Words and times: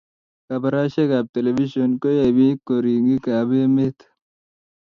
Kabarashek 0.47 1.11
ab 1.17 1.27
televishen 1.33 1.91
koyaipik 2.01 2.57
koringik 2.67 3.25
ab 3.37 3.49
emet 3.61 3.97